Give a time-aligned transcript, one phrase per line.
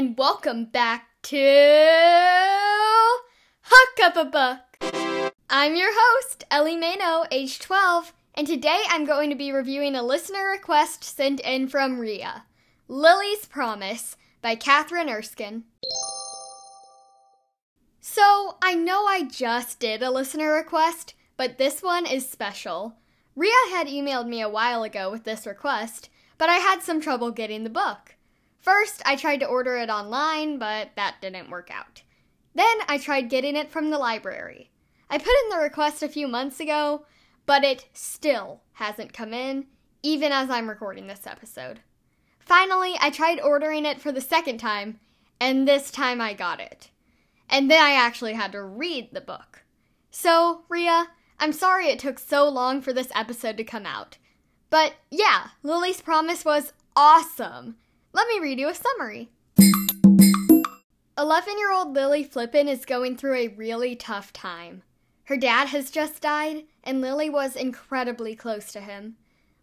[0.00, 1.36] and welcome back to
[3.60, 4.94] Hook of a Book.
[5.50, 10.02] I'm your host, Ellie Mano, age 12, and today I'm going to be reviewing a
[10.02, 12.44] listener request sent in from Ria
[12.88, 15.64] Lily's Promise by Kathryn Erskine.
[18.00, 22.94] So, I know I just did a listener request, but this one is special.
[23.36, 27.32] Ria had emailed me a while ago with this request, but I had some trouble
[27.32, 28.16] getting the book.
[28.60, 32.02] First, I tried to order it online, but that didn't work out.
[32.54, 34.70] Then I tried getting it from the library.
[35.08, 37.06] I put in the request a few months ago,
[37.46, 39.66] but it still hasn't come in,
[40.02, 41.80] even as I'm recording this episode.
[42.38, 45.00] Finally, I tried ordering it for the second time,
[45.40, 46.90] and this time I got it.
[47.48, 49.64] And then I actually had to read the book.
[50.10, 54.18] So, Ria, I'm sorry it took so long for this episode to come out.
[54.68, 57.76] But yeah, Lily's Promise was awesome.
[58.12, 59.28] Let me read you a summary.
[61.16, 64.82] 11 year old Lily Flippin is going through a really tough time.
[65.24, 69.16] Her dad has just died, and Lily was incredibly close to him.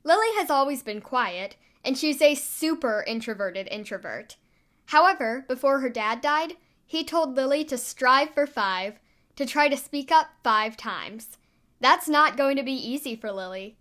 [0.06, 4.38] Lily has always been quiet, and she's a super introverted introvert.
[4.86, 6.54] However, before her dad died,
[6.86, 9.00] he told Lily to strive for five,
[9.36, 11.38] to try to speak up five times.
[11.82, 13.78] That's not going to be easy for Lily.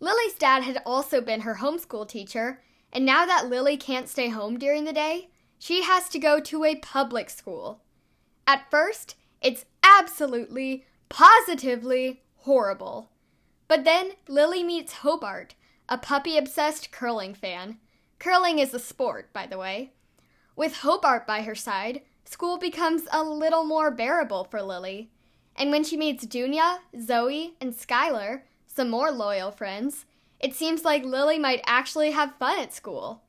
[0.00, 2.60] Lily's dad had also been her homeschool teacher,
[2.92, 6.64] and now that Lily can't stay home during the day, she has to go to
[6.64, 7.82] a public school.
[8.46, 13.10] At first, it's absolutely, positively horrible.
[13.68, 15.54] But then Lily meets Hobart,
[15.88, 17.78] a puppy obsessed curling fan.
[18.18, 19.92] Curling is a sport, by the way.
[20.54, 25.10] With Hobart by her side, school becomes a little more bearable for Lily.
[25.56, 30.04] And when she meets Dunya, Zoe, and Skylar, some more loyal friends,
[30.42, 33.22] it seems like Lily might actually have fun at school.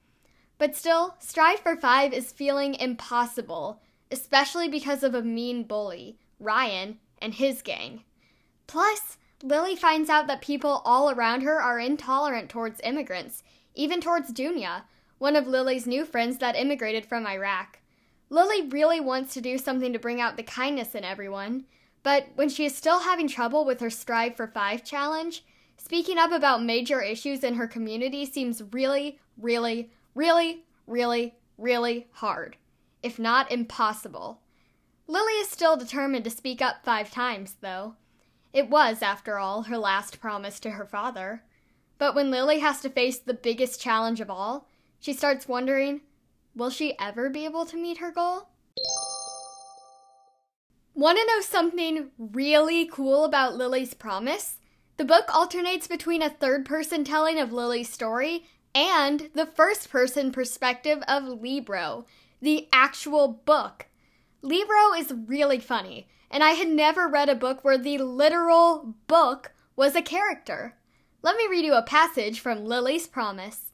[0.58, 7.00] But still, Strive for Five is feeling impossible, especially because of a mean bully, Ryan,
[7.22, 8.04] and his gang.
[8.68, 13.44] Plus, Lily finds out that people all around her are intolerant towards immigrants,
[13.76, 14.84] even towards Dunya,
[15.18, 17.80] one of Lily's new friends that immigrated from Iraq.
[18.30, 21.66] Lily really wants to do something to bring out the kindness in everyone,
[22.04, 25.44] but when she is still having trouble with her Strive for Five challenge,
[25.78, 32.58] Speaking up about major issues in her community seems really, really, really, really, really hard,
[33.02, 34.42] if not impossible.
[35.08, 37.96] Lily is still determined to speak up five times, though.
[38.54, 41.44] It was, after all, her last promise to her father.
[41.98, 44.68] But when Lily has to face the biggest challenge of all,
[45.00, 46.02] she starts wondering
[46.56, 48.50] will she ever be able to meet her goal?
[50.94, 54.60] Want to know something really cool about Lily's promise?
[55.04, 60.32] The book alternates between a third person telling of Lily's story and the first person
[60.32, 62.06] perspective of Libro,
[62.42, 63.88] the actual book.
[64.42, 69.52] Libro is really funny, and I had never read a book where the literal book
[69.76, 70.78] was a character.
[71.22, 73.74] Let me read you a passage from Lily's Promise.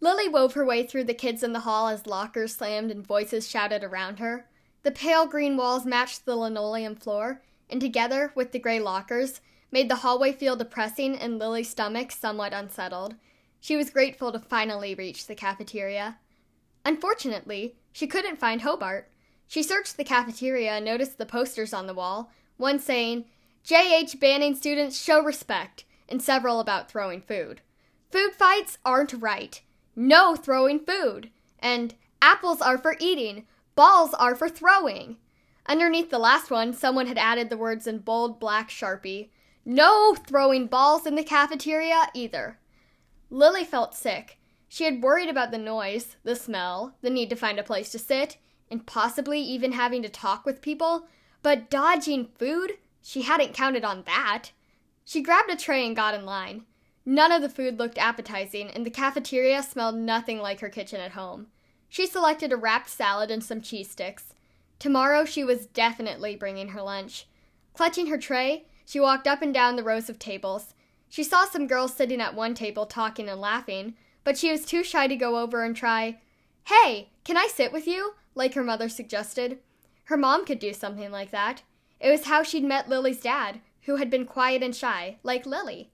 [0.00, 3.48] Lily wove her way through the kids in the hall as lockers slammed and voices
[3.48, 4.48] shouted around her.
[4.82, 9.88] The pale green walls matched the linoleum floor, and together with the gray lockers, made
[9.88, 13.14] the hallway feel depressing and Lily's stomach somewhat unsettled.
[13.60, 16.18] She was grateful to finally reach the cafeteria.
[16.84, 19.08] Unfortunately, she couldn't find Hobart.
[19.46, 23.26] She searched the cafeteria and noticed the posters on the wall, one saying,
[23.62, 24.18] J.H.
[24.18, 27.60] banning students show respect, and several about throwing food.
[28.10, 29.60] Food fights aren't right.
[29.94, 31.30] No throwing food.
[31.58, 35.18] And apples are for eating, balls are for throwing.
[35.70, 39.30] Underneath the last one, someone had added the words in bold black sharpie
[39.64, 42.58] No throwing balls in the cafeteria either.
[43.30, 44.40] Lily felt sick.
[44.68, 48.00] She had worried about the noise, the smell, the need to find a place to
[48.00, 48.36] sit,
[48.68, 51.06] and possibly even having to talk with people,
[51.40, 52.72] but dodging food?
[53.00, 54.50] She hadn't counted on that.
[55.04, 56.64] She grabbed a tray and got in line.
[57.06, 61.12] None of the food looked appetizing, and the cafeteria smelled nothing like her kitchen at
[61.12, 61.46] home.
[61.88, 64.34] She selected a wrapped salad and some cheese sticks.
[64.80, 67.28] Tomorrow she was definitely bringing her lunch.
[67.74, 70.74] Clutching her tray, she walked up and down the rows of tables.
[71.10, 73.94] She saw some girls sitting at one table talking and laughing,
[74.24, 76.20] but she was too shy to go over and try,
[76.64, 78.14] Hey, can I sit with you?
[78.34, 79.58] like her mother suggested.
[80.04, 81.62] Her mom could do something like that.
[82.00, 85.90] It was how she'd met Lily's dad, who had been quiet and shy, like Lily.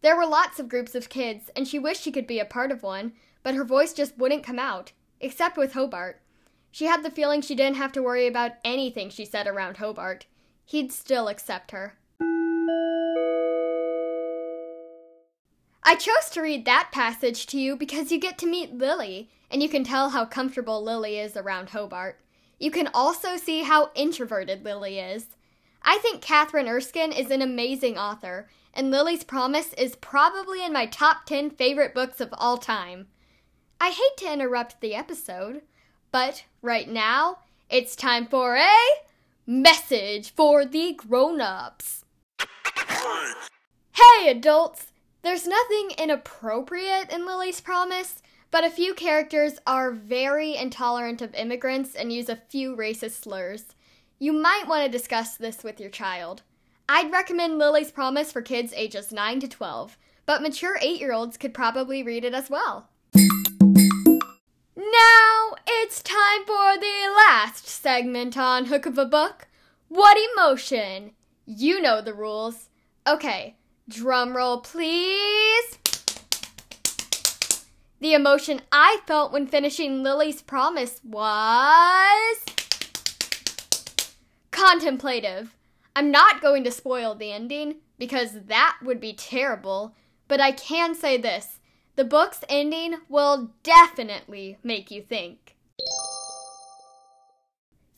[0.00, 2.70] There were lots of groups of kids, and she wished she could be a part
[2.70, 6.21] of one, but her voice just wouldn't come out, except with Hobart.
[6.72, 10.24] She had the feeling she didn't have to worry about anything she said around Hobart.
[10.64, 11.98] He'd still accept her.
[15.84, 19.62] I chose to read that passage to you because you get to meet Lily, and
[19.62, 22.20] you can tell how comfortable Lily is around Hobart.
[22.58, 25.26] You can also see how introverted Lily is.
[25.82, 30.86] I think Kathryn Erskine is an amazing author, and Lily's Promise is probably in my
[30.86, 33.08] top 10 favorite books of all time.
[33.78, 35.62] I hate to interrupt the episode,
[36.12, 37.38] but right now
[37.68, 38.76] it's time for a
[39.46, 42.04] message for the grown ups.
[43.92, 44.92] Hey, adults!
[45.22, 51.94] There's nothing inappropriate in Lily's Promise, but a few characters are very intolerant of immigrants
[51.94, 53.64] and use a few racist slurs.
[54.18, 56.42] You might want to discuss this with your child.
[56.88, 61.36] I'd recommend Lily's Promise for kids ages 9 to 12, but mature 8 year olds
[61.36, 62.90] could probably read it as well.
[64.76, 65.31] Now
[65.66, 69.48] it's time for the last segment on Hook of a Book.
[69.88, 71.12] What emotion?
[71.46, 72.68] You know the rules.
[73.06, 73.56] Okay,
[73.88, 75.78] drum roll please.
[78.00, 82.44] The emotion I felt when finishing Lily's Promise was
[84.50, 85.54] contemplative.
[85.94, 89.94] I'm not going to spoil the ending because that would be terrible,
[90.26, 91.60] but I can say this
[91.96, 95.56] the book's ending will definitely make you think.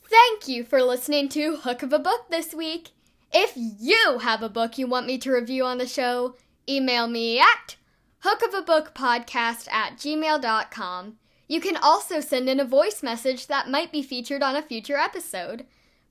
[0.09, 2.89] Thank you for listening to Hook of a Book this week.
[3.33, 6.35] If you have a book you want me to review on the show,
[6.69, 7.75] email me at
[8.23, 11.17] hookofabookpodcast at gmail.com.
[11.47, 14.97] You can also send in a voice message that might be featured on a future
[14.97, 15.65] episode.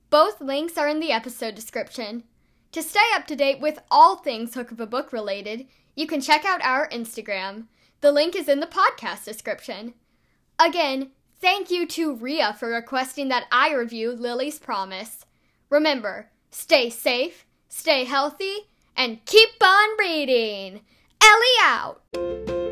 [0.09, 2.23] Both links are in the episode description.
[2.71, 6.21] To stay up to date with all things Hook of a Book related, you can
[6.21, 7.65] check out our Instagram.
[8.05, 9.95] The link is in the podcast description.
[10.59, 11.09] Again,
[11.41, 15.25] thank you to Ria for requesting that I review Lily's Promise.
[15.71, 20.81] Remember, stay safe, stay healthy, and keep on reading.
[21.19, 22.64] Ellie out!